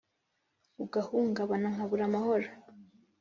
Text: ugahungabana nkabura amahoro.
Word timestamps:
ugahungabana 0.83 1.67
nkabura 1.73 2.03
amahoro. 2.07 2.47